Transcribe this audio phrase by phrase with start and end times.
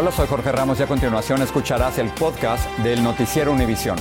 [0.00, 3.98] Hola, soy Jorge Ramos y a continuación escucharás el podcast del Noticiero Univisión.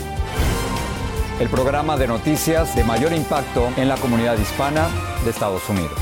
[1.39, 4.89] El programa de noticias de mayor impacto en la comunidad hispana
[5.23, 5.97] de Estados Unidos.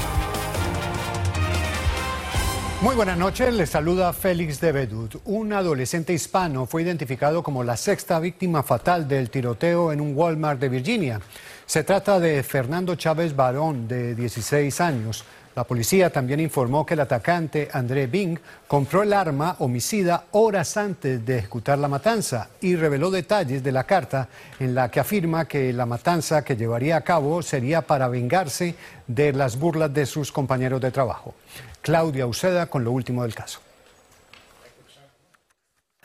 [2.82, 5.16] Muy buenas noches, les saluda Félix de Bedut.
[5.24, 10.60] Un adolescente hispano fue identificado como la sexta víctima fatal del tiroteo en un Walmart
[10.60, 11.22] de Virginia.
[11.66, 15.24] Se trata de Fernando Chávez Barón, de 16 años.
[15.56, 21.26] La policía también informó que el atacante André Bing compró el arma homicida horas antes
[21.26, 24.28] de ejecutar la matanza y reveló detalles de la carta
[24.60, 28.76] en la que afirma que la matanza que llevaría a cabo sería para vengarse
[29.08, 31.36] de las burlas de sus compañeros de trabajo.
[31.82, 33.62] Claudia Uceda con lo último del caso.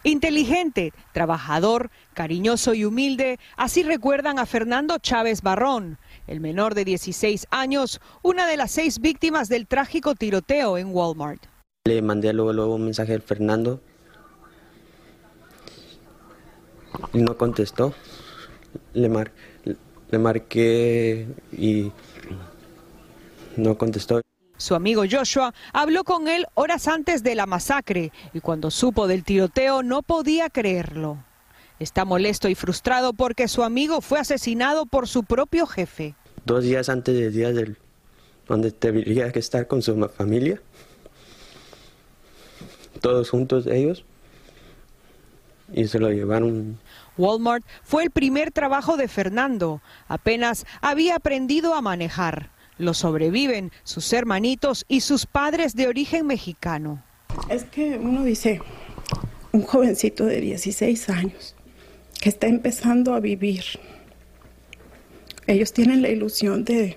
[0.03, 5.99] Inteligente, trabajador, cariñoso y humilde, así recuerdan a Fernando Chávez Barrón,
[6.31, 11.43] el menor de 16 años, una de las seis víctimas del trágico tiroteo en Walmart.
[11.85, 13.81] Le mandé luego, luego un mensaje al Fernando
[17.13, 17.93] y no contestó.
[18.95, 19.33] Le, mar,
[20.11, 21.91] le marqué y
[23.57, 24.21] no contestó.
[24.57, 29.25] Su amigo Joshua habló con él horas antes de la masacre y cuando supo del
[29.25, 31.25] tiroteo no podía creerlo.
[31.81, 36.15] Está molesto y frustrado porque su amigo fue asesinado por su propio jefe.
[36.45, 37.77] Dos días antes del día del
[38.47, 40.61] donde debería que estar con su familia,
[43.01, 44.05] todos juntos ellos,
[45.73, 46.79] y se lo llevaron.
[47.17, 49.81] Walmart fue el primer trabajo de Fernando.
[50.09, 52.51] Apenas había aprendido a manejar.
[52.77, 57.05] Lo sobreviven sus hermanitos y sus padres de origen mexicano.
[57.49, 58.61] Es que uno dice,
[59.53, 61.55] un jovencito de 16 años
[62.21, 63.65] que está empezando a vivir,
[65.53, 66.97] ellos tienen la ilusión de,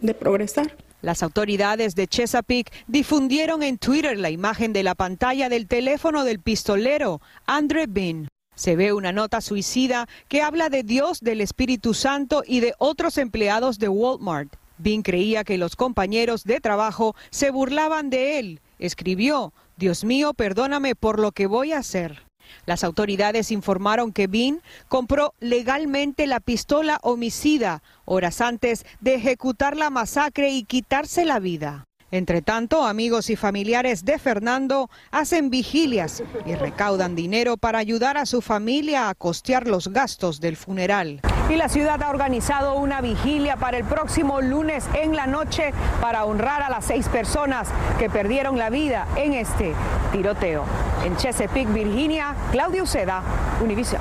[0.00, 0.76] de progresar.
[1.02, 6.38] Las autoridades de Chesapeake difundieron en Twitter la imagen de la pantalla del teléfono del
[6.38, 8.28] pistolero Andre Bean.
[8.54, 13.18] Se ve una nota suicida que habla de Dios, del Espíritu Santo y de otros
[13.18, 14.54] empleados de Walmart.
[14.78, 18.60] Bean creía que los compañeros de trabajo se burlaban de él.
[18.78, 22.22] Escribió, Dios mío, perdóname por lo que voy a hacer.
[22.66, 29.90] Las autoridades informaron que Bean compró legalmente la pistola homicida horas antes de ejecutar la
[29.90, 31.84] masacre y quitarse la vida.
[32.12, 38.26] Entre tanto, amigos y familiares de Fernando hacen vigilias y recaudan dinero para ayudar a
[38.26, 41.22] su familia a costear los gastos del funeral.
[41.48, 45.72] Y la ciudad ha organizado una vigilia para el próximo lunes en la noche
[46.02, 47.68] para honrar a las seis personas
[47.98, 49.72] que perdieron la vida en este
[50.12, 50.64] tiroteo.
[51.04, 53.22] En Chesapeake, Virginia, Claudia Uceda,
[53.60, 54.00] Univision.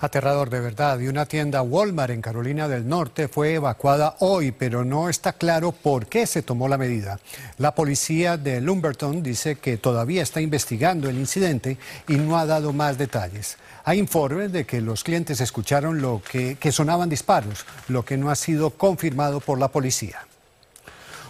[0.00, 1.00] Aterrador de verdad.
[1.00, 5.72] Y una tienda Walmart en Carolina del Norte fue evacuada hoy, pero no está claro
[5.72, 7.18] por qué se tomó la medida.
[7.56, 12.74] La policía de Lumberton dice que todavía está investigando el incidente y no ha dado
[12.74, 13.56] más detalles.
[13.84, 18.34] Hay informes de que los clientes escucharon lo que sonaban disparos, lo que no ha
[18.34, 20.26] sido confirmado por la policía.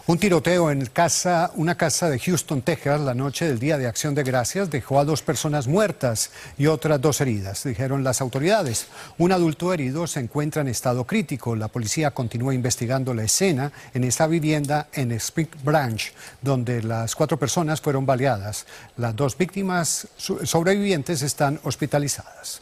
[0.06, 4.14] Un tiroteo en casa, una casa de Houston, Texas, la noche del Día de Acción
[4.14, 8.88] de Gracias dejó a dos personas muertas y otras dos heridas, dijeron las autoridades.
[9.16, 11.56] Un adulto herido se encuentra en estado crítico.
[11.56, 16.12] La policía continúa investigando la escena en esa vivienda en Spring Branch,
[16.42, 18.66] donde las cuatro personas fueron baleadas.
[18.98, 22.60] Las dos víctimas sobrevivientes están hospitalizadas.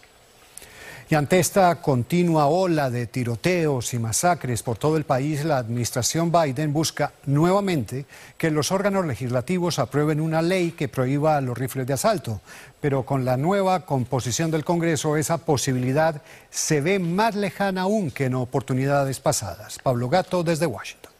[1.12, 6.32] Y ante esta continua ola de tiroteos y masacres por todo el país, la administración
[6.32, 8.06] Biden busca nuevamente
[8.38, 12.40] que los órganos legislativos aprueben una ley que prohíba los rifles de asalto.
[12.80, 18.24] Pero con la nueva composición del Congreso, esa posibilidad se ve más lejana aún que
[18.24, 19.80] en oportunidades pasadas.
[19.82, 21.12] Pablo Gato desde Washington.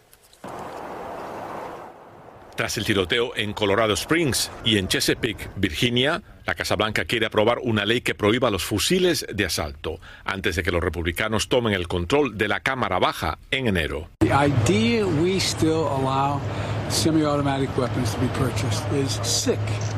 [2.56, 7.58] Tras el tiroteo en Colorado Springs y en Chesapeake, Virginia, la Casa Blanca quiere aprobar
[7.62, 11.88] una ley que prohíba los fusiles de asalto antes de que los republicanos tomen el
[11.88, 14.08] control de la Cámara Baja en enero.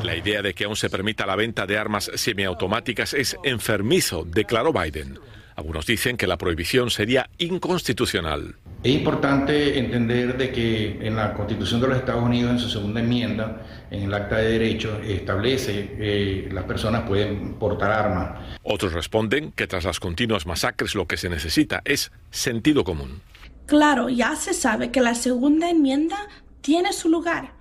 [0.03, 4.71] La idea de que aún se permita la venta de armas semiautomáticas es enfermizo, declaró
[4.71, 5.19] Biden.
[5.55, 8.55] Algunos dicen que la prohibición sería inconstitucional.
[8.85, 12.99] Es importante entender de que en la Constitución de los Estados Unidos, en su segunda
[12.99, 18.39] enmienda, en el Acta de Derechos, establece que las personas pueden portar armas.
[18.61, 23.21] Otros responden que tras las continuas masacres lo que se necesita es sentido común.
[23.65, 26.17] Claro, ya se sabe que la segunda enmienda
[26.61, 27.53] tiene su lugar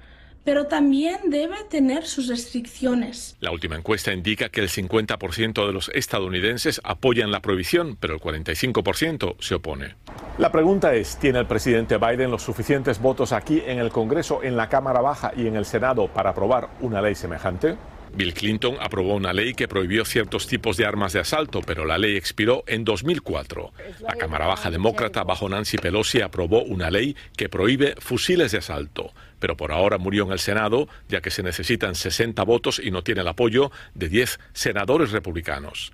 [0.44, 3.36] pero también debe tener sus restricciones.
[3.40, 8.20] La última encuesta indica que el 50% de los estadounidenses apoyan la prohibición, pero el
[8.20, 9.96] 45% se opone.
[10.38, 14.56] La pregunta es, ¿tiene el presidente Biden los suficientes votos aquí en el Congreso, en
[14.56, 17.76] la Cámara Baja y en el Senado para aprobar una ley semejante?
[18.16, 21.98] Bill Clinton aprobó una ley que prohibió ciertos tipos de armas de asalto, pero la
[21.98, 23.72] ley expiró en 2004.
[24.00, 29.12] La Cámara Baja Demócrata bajo Nancy Pelosi aprobó una ley que prohíbe fusiles de asalto,
[29.40, 33.02] pero por ahora murió en el Senado, ya que se necesitan 60 votos y no
[33.02, 35.92] tiene el apoyo de 10 senadores republicanos.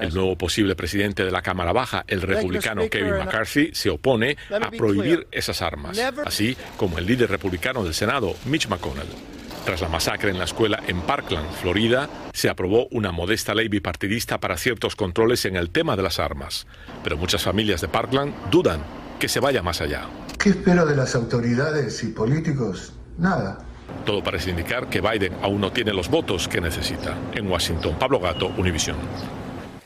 [0.00, 4.70] El nuevo posible presidente de la Cámara Baja, el republicano Kevin McCarthy, se opone a
[4.70, 9.39] prohibir esas armas, así como el líder republicano del Senado, Mitch McConnell.
[9.64, 14.40] Tras la masacre en la escuela en Parkland, Florida, se aprobó una modesta ley bipartidista
[14.40, 16.66] para ciertos controles en el tema de las armas.
[17.04, 18.80] Pero muchas familias de Parkland dudan
[19.18, 20.06] que se vaya más allá.
[20.38, 22.94] ¿Qué espero de las autoridades y políticos?
[23.18, 23.58] Nada.
[24.06, 27.16] Todo parece indicar que Biden aún no tiene los votos que necesita.
[27.34, 28.96] En Washington, Pablo Gato, Univision.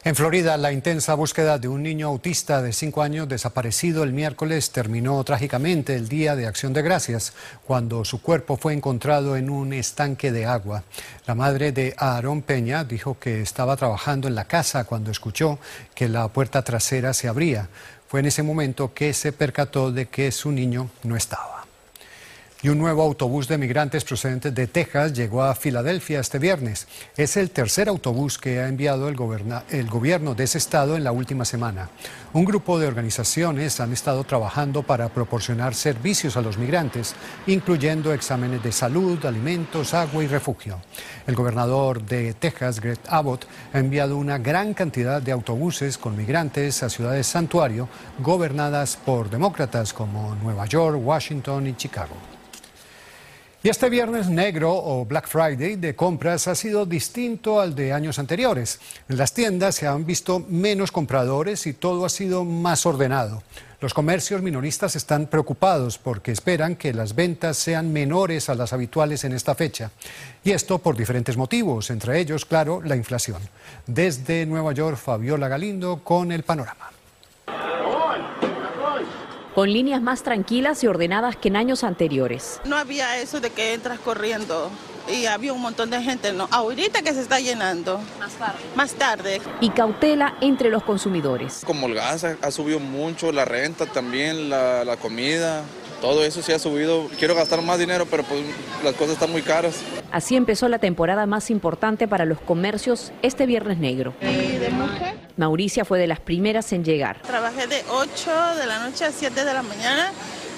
[0.07, 4.71] En Florida, la intensa búsqueda de un niño autista de cinco años desaparecido el miércoles
[4.71, 7.33] terminó trágicamente el día de Acción de Gracias,
[7.67, 10.83] cuando su cuerpo fue encontrado en un estanque de agua.
[11.27, 15.59] La madre de Aarón Peña dijo que estaba trabajando en la casa cuando escuchó
[15.95, 17.71] que la puerta trasera se abría.
[18.07, 21.54] Fue en ese momento que se percató de que su niño no estaba.
[22.65, 26.89] Y un nuevo autobús de migrantes procedentes de Texas llegó a Filadelfia este viernes.
[27.15, 29.19] Es el tercer autobús que ha enviado el,
[29.69, 31.91] el, gobierno de ese estado en la última semana.
[32.33, 37.15] Un grupo de organizaciones han estado trabajando para proporcionar servicios a los migrantes,
[37.47, 40.81] incluyendo exámenes de salud, alimentos, agua y refugio.
[41.27, 43.45] El gobernador de Texas, Greg Abbott,
[43.75, 47.91] ha enviado una gran cantidad de autobuses con migrantes a ciudades santuario
[48.21, 52.15] gobernadas por demócratas como Nueva York, Washington y Chicago.
[53.65, 58.19] Y este viernes negro o Black Friday de compras ha sido distinto al de años
[58.19, 58.79] anteriores.
[59.09, 63.43] En las tiendas se han visto menos compradores y todo ha sido más ordenado.
[63.81, 69.25] Los comercios minoristas están preocupados porque esperan que las ventas sean menores a las habituales
[69.25, 69.91] en esta fecha.
[70.45, 73.41] Y esto por diferentes motivos, entre ellos, claro, la inflación.
[73.87, 76.94] Desde Nueva York, Fabiola Galindo con el panorama
[79.55, 82.61] con líneas más tranquilas y ordenadas que en años anteriores.
[82.65, 84.71] No había eso de que entras corriendo
[85.09, 88.01] y había un montón de gente, no, ahorita que se está llenando.
[88.19, 88.59] Más tarde.
[88.75, 89.41] Más tarde.
[89.61, 91.63] Y cautela entre los consumidores.
[91.67, 95.63] Como el gas ha, subido mucho, la renta también, la, la comida,
[96.05, 97.09] todo eso sí ha subido.
[97.19, 98.43] Quiero gastar más dinero, pero pues
[98.85, 99.81] las cosas están muy caras.
[100.13, 104.13] Así empezó la temporada más importante para los comercios este Viernes Negro.
[104.21, 105.15] ¿Y de mujer?
[105.39, 107.23] Mauricia fue de las primeras en llegar.
[107.23, 108.31] Trabajé de 8
[108.61, 110.13] de la noche a 7 de la mañana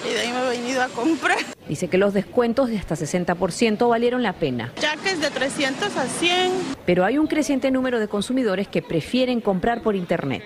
[0.04, 1.38] y de ahí me he venido a comprar.
[1.68, 4.72] Dice que los descuentos de hasta 60% valieron la pena.
[4.80, 6.52] Jaques de 300 a 100.
[6.84, 10.42] Pero hay un creciente número de consumidores que prefieren comprar por internet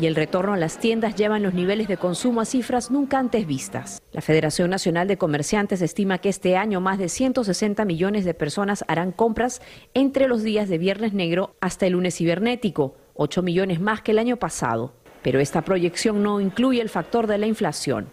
[0.00, 3.46] y el retorno a las tiendas llevan los niveles de consumo a cifras nunca antes
[3.46, 4.02] vistas.
[4.12, 8.84] La Federación Nacional de Comerciantes estima que este año más de 160 millones de personas
[8.88, 9.62] harán compras
[9.94, 14.18] entre los días de Viernes Negro hasta el lunes cibernético, 8 millones más que el
[14.18, 14.92] año pasado.
[15.26, 18.08] Pero esta proyección no incluye el factor de la inflación.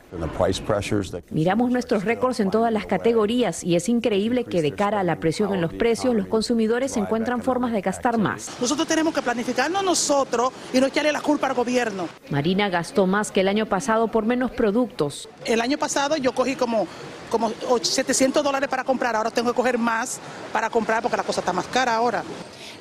[1.29, 5.20] Miramos nuestros récords en todas las categorías y es increíble que de cara a la
[5.20, 8.50] presión en los precios, los consumidores encuentran formas de gastar más.
[8.60, 12.10] Nosotros tenemos que planificarnos nosotros y no echarle la culpa al gobierno.
[12.32, 15.29] Marina gastó más que el año pasado por menos productos.
[15.46, 16.88] El año pasado yo cogí como
[17.29, 17.51] como
[17.82, 20.20] 700 dólares para comprar, ahora tengo que coger más
[20.51, 22.24] para comprar porque la cosa está más cara ahora.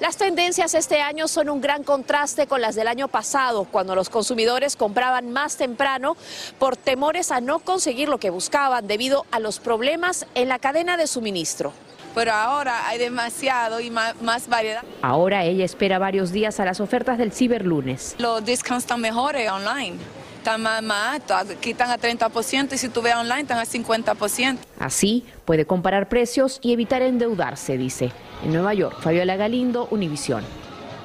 [0.02, 4.11] Las tendencias este año son un gran contraste con las del año pasado, cuando los
[4.11, 6.16] consumidores compraban más temprano
[6.59, 10.97] por temores a no conseguir lo que buscaban debido a los problemas en la cadena
[10.97, 11.73] de suministro.
[12.16, 14.82] Pero ahora hay demasiado y más, variedad.
[15.02, 18.16] Ahora ella espera varios días a las ofertas del ciberlunes.
[18.18, 19.99] Los discounts están mejores online
[20.42, 21.22] están más, más
[21.61, 24.58] quitan a 30% y si tú ves online están a 50%.
[24.80, 28.11] Así puede comparar precios y evitar endeudarse, dice.
[28.44, 30.44] En Nueva York, Fabiola Galindo, Univisión.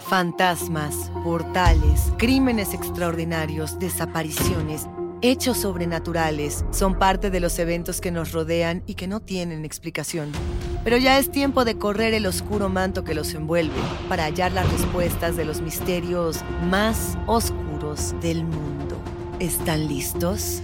[0.10, 4.88] Fantasmas, portales, crímenes extraordinarios, desapariciones,
[5.22, 10.32] hechos sobrenaturales son parte de los eventos que nos rodean y que no tienen explicación.
[10.84, 13.76] Pero ya es tiempo de correr el oscuro manto que los envuelve
[14.10, 16.40] para hallar las respuestas de los misterios
[16.70, 18.77] más oscuros del mundo.
[19.40, 20.64] ¿Están listos?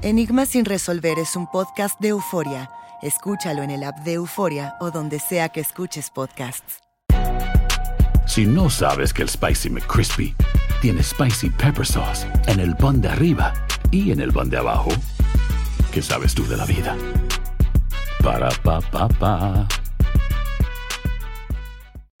[0.00, 2.70] Enigma sin resolver es un podcast de euforia.
[3.02, 6.78] Escúchalo en el app de Euforia o donde sea que escuches podcasts.
[8.26, 10.36] Si no sabes que el Spicy McCrispy
[10.80, 13.52] tiene Spicy Pepper Sauce en el pan de arriba
[13.90, 14.90] y en el pan de abajo,
[15.92, 16.96] ¿qué sabes tú de la vida?
[18.22, 19.66] Para, pa, pa, pa.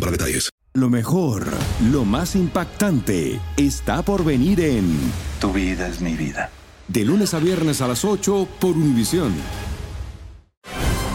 [0.00, 0.50] para detalles.
[0.74, 1.46] Lo mejor,
[1.90, 4.96] lo más impactante, está por venir en
[5.40, 6.50] Tu vida es mi vida.
[6.86, 9.34] De lunes a viernes a las 8 por Univisión.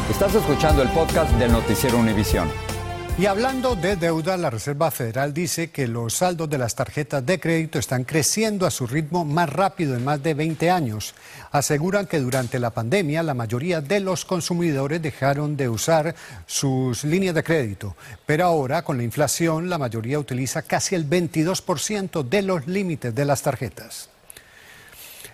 [0.10, 2.50] Estás escuchando el podcast del noticiero Univisión.
[3.16, 7.40] Y hablando de deuda, la Reserva Federal dice que los saldos de las tarjetas de
[7.40, 11.14] crédito están creciendo a su ritmo más rápido en más de 20 años.
[11.52, 16.16] Aseguran que durante la pandemia la mayoría de los consumidores dejaron de usar
[16.48, 22.28] sus líneas de crédito, pero ahora con la inflación la mayoría utiliza casi el 22%
[22.28, 24.10] de los límites de las tarjetas.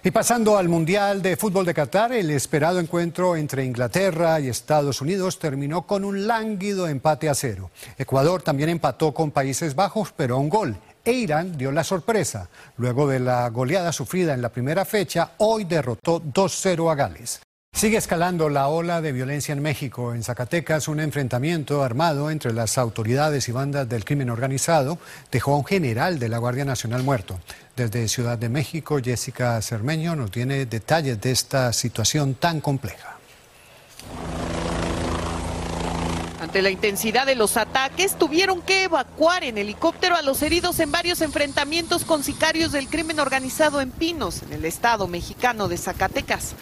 [0.01, 5.01] Y pasando al Mundial de Fútbol de Qatar, el esperado encuentro entre Inglaterra y Estados
[5.01, 7.69] Unidos terminó con un lánguido empate a cero.
[7.97, 10.77] Ecuador también empató con Países Bajos, pero a un gol.
[11.03, 12.49] E Irán dio la sorpresa.
[12.77, 17.41] Luego de la goleada sufrida en la primera fecha, hoy derrotó 2-0 a Gales.
[17.79, 20.13] Sigue escalando la ola de violencia en México.
[20.13, 24.97] En Zacatecas, un enfrentamiento armado entre las autoridades y bandas del crimen organizado
[25.31, 27.39] dejó a un general de la Guardia Nacional muerto.
[27.77, 33.15] Desde Ciudad de México, Jessica Cermeño nos tiene detalles de esta situación tan compleja.
[36.41, 40.91] Ante la intensidad de los ataques, tuvieron que evacuar en helicóptero a los heridos en
[40.91, 46.55] varios enfrentamientos con sicarios del crimen organizado en Pinos, en el estado mexicano de Zacatecas.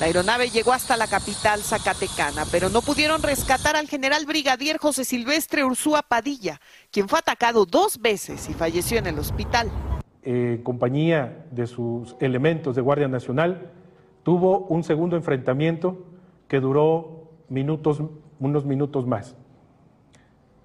[0.00, 5.04] La aeronave llegó hasta la capital zacatecana, pero no pudieron rescatar al general brigadier José
[5.04, 6.58] Silvestre Ursúa Padilla,
[6.90, 9.70] quien fue atacado dos veces y falleció en el hospital.
[10.22, 13.72] En compañía de sus elementos de Guardia Nacional,
[14.22, 16.06] tuvo un segundo enfrentamiento
[16.48, 18.00] que duró minutos,
[18.38, 19.36] unos minutos más.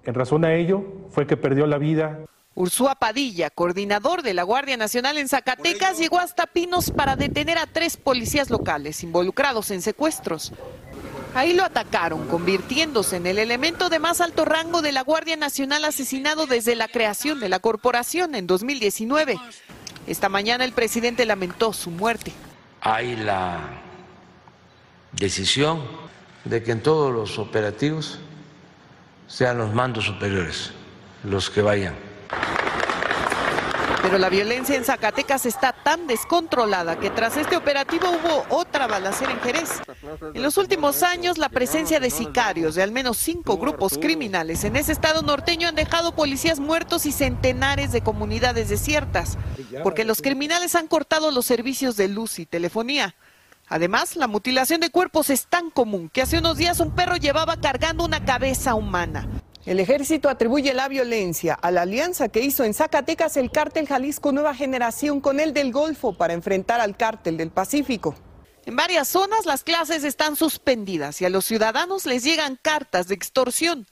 [0.04, 2.20] En razón a ello fue que perdió la vida
[2.58, 7.66] Ursúa Padilla, coordinador de la Guardia Nacional en Zacatecas, llegó hasta Pinos para detener a
[7.66, 10.54] tres policías locales involucrados en secuestros.
[11.34, 15.84] Ahí lo atacaron, convirtiéndose en el elemento de más alto rango de la Guardia Nacional
[15.84, 19.38] asesinado desde la creación de la corporación en 2019.
[20.06, 22.32] Esta mañana el presidente lamentó su muerte.
[22.80, 23.68] Hay la
[25.12, 25.82] decisión
[26.46, 28.18] de que en todos los operativos
[29.26, 30.70] sean los mandos superiores
[31.22, 32.15] los que vayan
[34.06, 39.32] pero la violencia en Zacatecas está tan descontrolada que tras este operativo hubo otra balacera
[39.32, 39.82] en Jerez.
[40.32, 44.76] En los últimos años, la presencia de sicarios de al menos cinco grupos criminales en
[44.76, 49.38] ese estado norteño han dejado policías muertos y centenares de comunidades desiertas,
[49.82, 53.16] porque los criminales han cortado los servicios de luz y telefonía.
[53.66, 57.60] Además, la mutilación de cuerpos es tan común que hace unos días un perro llevaba
[57.60, 59.28] cargando una cabeza humana.
[59.66, 64.30] El ejército atribuye la violencia a la alianza que hizo en Zacatecas el cártel Jalisco
[64.30, 68.14] Nueva Generación con el del Golfo para enfrentar al cártel del Pacífico.
[68.64, 73.16] En varias zonas las clases están suspendidas y a los ciudadanos les llegan cartas de
[73.16, 73.88] extorsión.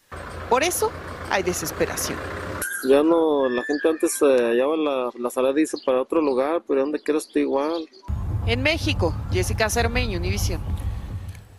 [0.49, 0.93] Por eso
[1.29, 2.19] hay desesperación.
[2.89, 6.83] Ya no, la gente antes se hallaba la, la sala dice para otro lugar, pero
[6.83, 7.89] donde quiera está igual.
[8.47, 10.74] En México, Jessica Cermeño, Univisión.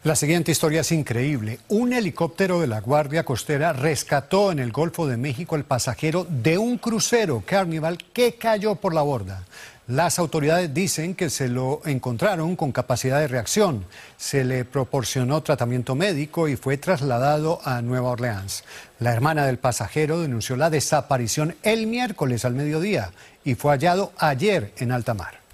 [0.06, 1.58] La siguiente historia es increíble.
[1.68, 6.60] Un helicóptero de la Guardia Costera rescató en el Golfo de México al pasajero de
[6.60, 9.46] un crucero Carnival que cayó por la borda.
[9.88, 13.84] Las autoridades dicen que se lo encontraron con capacidad de reacción.
[14.16, 18.64] Se le proporcionó tratamiento médico y fue trasladado a Nueva Orleans.
[19.00, 23.10] La hermana del pasajero denunció la desaparición el miércoles al mediodía
[23.44, 25.45] y fue hallado ayer en alta mar.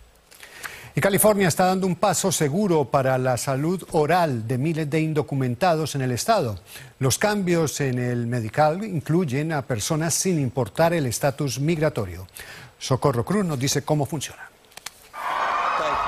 [0.94, 5.96] Y California está dando un paso seguro para la salud oral de miles de indocumentados
[5.96, 6.60] en el estado.
[7.00, 12.28] Los cambios en el medical incluyen a personas sin importar el estatus migratorio.
[12.78, 14.51] Socorro Cruz nos dice cómo funciona.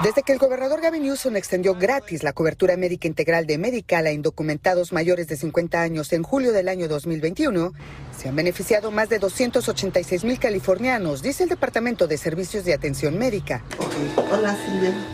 [0.03, 4.11] Desde que el gobernador Gavin Newsom extendió gratis la cobertura médica integral de Medical a
[4.11, 7.71] indocumentados mayores de 50 años en julio del año 2021,
[8.17, 13.17] se han beneficiado más de 286 mil californianos, dice el Departamento de Servicios de Atención
[13.17, 13.63] Médica.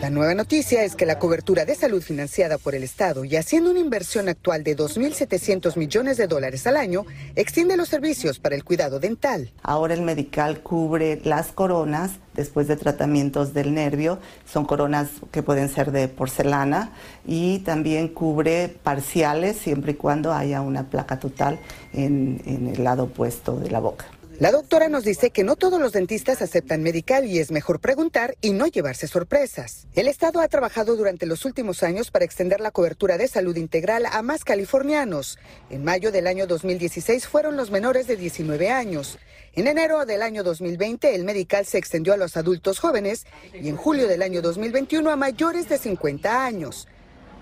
[0.00, 3.70] La nueva noticia es que la cobertura de salud financiada por el Estado y haciendo
[3.70, 7.06] una inversión actual de 2.700 millones de dólares al año,
[7.36, 9.52] extiende los servicios para el cuidado dental.
[9.62, 14.18] Ahora el medical cubre las coronas después de tratamientos del nervio.
[14.44, 16.92] Son coronas que pueden ser de porcelana
[17.26, 21.58] y también cubre parciales siempre y cuando haya una placa total
[21.92, 22.40] en,
[22.74, 24.06] el lado opuesto de la boca.
[24.40, 28.38] La doctora nos dice que no todos los dentistas aceptan medical y es mejor preguntar
[28.40, 29.86] y no llevarse sorpresas.
[29.94, 34.06] El Estado ha trabajado durante los últimos años para extender la cobertura de salud integral
[34.10, 35.38] a más californianos.
[35.68, 39.18] En mayo del año 2016 fueron los menores de 19 años.
[39.52, 43.76] En enero del año 2020 el medical se extendió a los adultos jóvenes y en
[43.76, 46.88] julio del año 2021 a mayores de 50 años.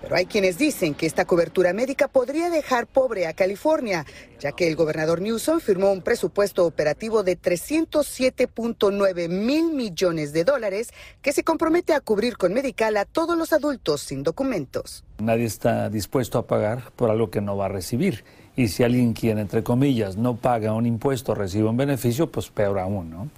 [0.01, 4.05] Pero hay quienes dicen que esta cobertura médica podría dejar pobre a California,
[4.39, 10.91] ya que el gobernador Newsom firmó un presupuesto operativo de 307.9 mil millones de dólares
[11.21, 15.03] que se compromete a cubrir con medical a todos los adultos sin documentos.
[15.19, 18.23] Nadie está dispuesto a pagar por algo que no va a recibir.
[18.55, 22.79] Y si alguien quien, entre comillas, no paga un impuesto, recibe un beneficio, pues peor
[22.79, 23.29] aún, ¿no?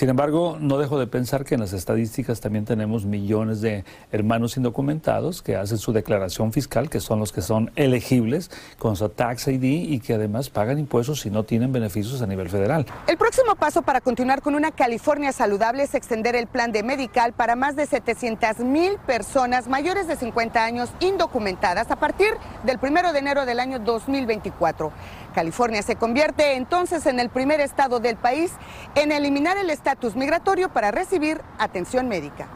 [0.00, 4.56] Sin embargo, no dejo de pensar que en las estadísticas también tenemos millones de hermanos
[4.56, 9.48] indocumentados que hacen su declaración fiscal, que son los que son elegibles con su tax
[9.48, 12.86] ID y que además pagan impuestos si no tienen beneficios a nivel federal.
[13.08, 17.34] El próximo paso para continuar con una California saludable es extender el plan de medical
[17.34, 22.30] para más de 700 mil personas mayores de 50 años indocumentadas a partir
[22.64, 24.92] del primero de enero del año 2024.
[25.30, 28.52] California se convierte entonces en el primer estado del país
[28.94, 32.46] en eliminar el estatus migratorio para recibir atención médica.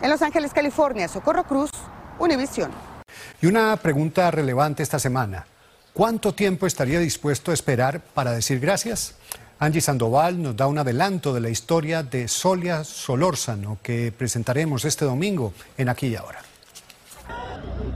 [0.00, 1.70] En Los Ángeles, California, Socorro Cruz,
[2.18, 2.70] Univisión.
[3.40, 5.46] Y una pregunta relevante esta semana.
[5.92, 9.16] ¿Cuánto tiempo estaría dispuesto a esperar para decir gracias?
[9.58, 15.04] Angie Sandoval nos da un adelanto de la historia de Solia Solórzano que presentaremos este
[15.04, 16.47] domingo en Aquí y Ahora.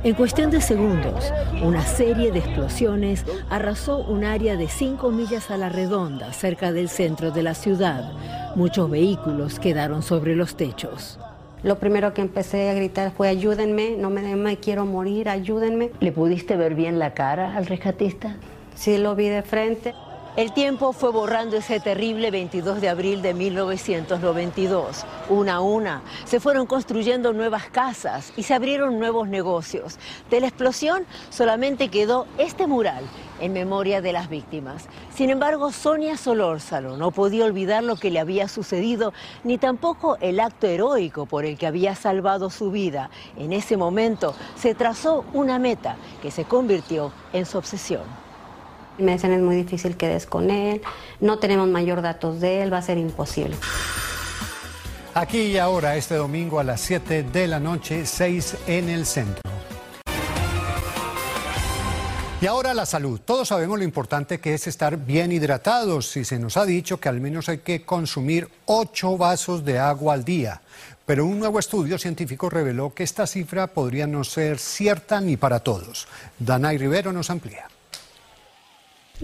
[0.04, 5.56] En cuestión de segundos, una serie de explosiones arrasó un área de 5 millas a
[5.56, 8.10] la redonda cerca del centro de la ciudad.
[8.56, 11.20] Muchos vehículos quedaron sobre los techos.
[11.62, 15.92] Lo primero que empecé a gritar fue ayúdenme, no me, me quiero morir, ayúdenme.
[16.00, 18.36] ¿Le pudiste ver bien la cara al rescatista?
[18.74, 19.94] Sí, lo vi de frente.
[20.34, 25.04] El tiempo fue borrando ese terrible 22 de abril de 1992.
[25.28, 29.98] Una a una se fueron construyendo nuevas casas y se abrieron nuevos negocios.
[30.30, 33.04] De la explosión solamente quedó este mural
[33.40, 34.86] en memoria de las víctimas.
[35.14, 39.12] Sin embargo, Sonia Solórzano no podía olvidar lo que le había sucedido,
[39.44, 43.10] ni tampoco el acto heroico por el que había salvado su vida.
[43.36, 48.31] En ese momento se trazó una meta que se convirtió en su obsesión.
[48.98, 50.82] Me dicen es muy difícil que des con él,
[51.20, 53.56] no tenemos mayor datos de él, va a ser imposible.
[55.14, 59.42] Aquí y ahora, este domingo a las 7 de la noche, 6 en el centro.
[62.40, 63.20] Y ahora la salud.
[63.20, 67.08] Todos sabemos lo importante que es estar bien hidratados y se nos ha dicho que
[67.08, 70.60] al menos hay que consumir 8 vasos de agua al día.
[71.06, 75.60] Pero un nuevo estudio científico reveló que esta cifra podría no ser cierta ni para
[75.60, 76.08] todos.
[76.38, 77.68] Danay Rivero nos amplía.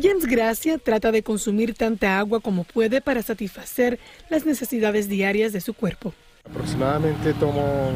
[0.00, 3.98] James Gracia trata de consumir tanta agua como puede para satisfacer
[4.30, 6.14] las necesidades diarias de su cuerpo.
[6.44, 7.90] Aproximadamente tomo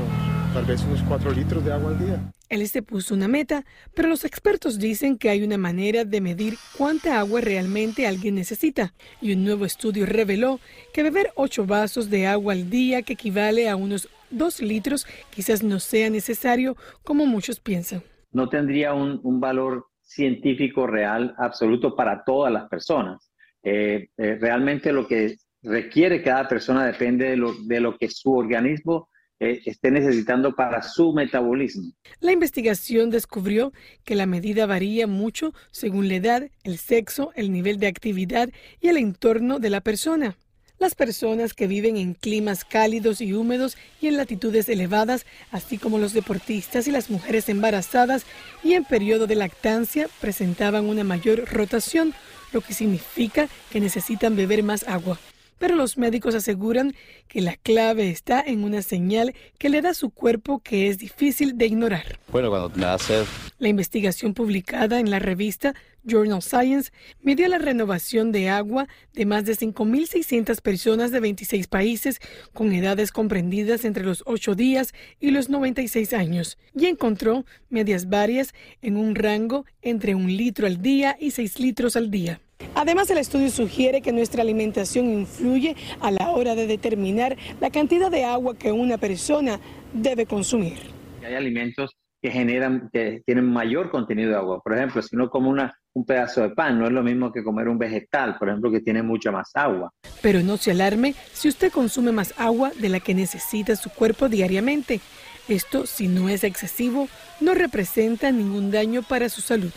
[0.53, 2.33] tal vez unos 4 litros de agua al día.
[2.49, 6.59] Él se puso una meta, pero los expertos dicen que hay una manera de medir
[6.77, 8.93] cuánta agua realmente alguien necesita.
[9.21, 10.59] Y un nuevo estudio reveló
[10.93, 15.62] que beber 8 vasos de agua al día, que equivale a unos 2 litros, quizás
[15.62, 18.03] no sea necesario como muchos piensan.
[18.33, 23.33] No tendría un, un valor científico real absoluto para todas las personas.
[23.62, 28.33] Eh, eh, realmente lo que requiere cada persona depende de lo, de lo que su
[28.33, 31.92] organismo eh, esté necesitando para su metabolismo.
[32.20, 33.72] La investigación descubrió
[34.05, 38.88] que la medida varía mucho según la edad, el sexo, el nivel de actividad y
[38.88, 40.37] el entorno de la persona.
[40.83, 46.01] Las personas que viven en climas cálidos y húmedos y en latitudes elevadas, así como
[46.01, 48.25] los deportistas y las mujeres embarazadas
[48.64, 52.14] y en periodo de lactancia, presentaban una mayor rotación,
[52.53, 55.21] lo que significa que necesitan beber más agua
[55.62, 56.92] pero los médicos aseguran
[57.29, 61.57] que la clave está en una señal que le da su cuerpo que es difícil
[61.57, 62.18] de ignorar.
[62.33, 63.22] Bueno, cuando me da sed.
[63.61, 65.72] La investigación publicada en la revista
[66.03, 72.18] Journal Science midió la renovación de agua de más de 5.600 personas de 26 países
[72.53, 78.53] con edades comprendidas entre los 8 días y los 96 años y encontró medias varias
[78.81, 82.40] en un rango entre un litro al día y 6 litros al día.
[82.75, 88.11] Además, el estudio sugiere que nuestra alimentación influye a la hora de determinar la cantidad
[88.11, 89.61] de agua que una persona
[89.92, 90.79] debe consumir.
[91.25, 94.61] Hay alimentos que generan, que tienen mayor contenido de agua.
[94.62, 97.42] Por ejemplo, si uno come una, un pedazo de pan, no es lo mismo que
[97.42, 99.90] comer un vegetal, por ejemplo, que tiene mucha más agua.
[100.22, 104.29] Pero no se alarme si usted consume más agua de la que necesita su cuerpo
[104.29, 105.01] diariamente.
[105.48, 107.09] Esto, si no es excesivo,
[107.40, 109.72] no representa ningún daño para su salud.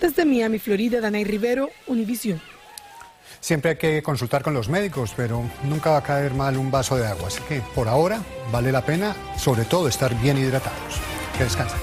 [0.00, 2.40] Desde Miami, Florida, Danay Rivero, Univisión.
[3.40, 6.96] Siempre hay que consultar con los médicos, pero nunca va a caer mal un vaso
[6.96, 7.28] de agua.
[7.28, 8.20] Así que por ahora
[8.52, 11.00] vale la pena, sobre todo, estar bien hidratados.
[11.36, 11.78] Que descansen.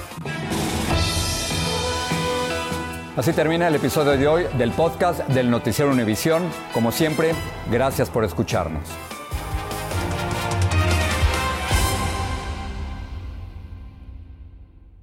[3.15, 6.43] Así termina el episodio de hoy del podcast del Noticiero Univisión.
[6.71, 7.33] Como siempre,
[7.71, 8.83] gracias por escucharnos.